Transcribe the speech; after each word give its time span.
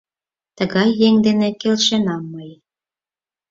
Тыгай 0.57 0.89
еҥ 1.07 1.15
дене 1.25 1.49
келшенам 1.61 2.23
мый... 2.33 2.51